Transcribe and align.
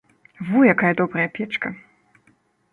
Во 0.47 0.63
якая 0.73 0.93
добра 1.03 1.27
печка! 1.37 1.75